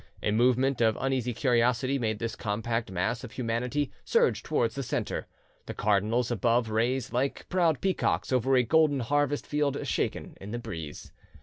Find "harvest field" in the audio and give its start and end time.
9.01-9.85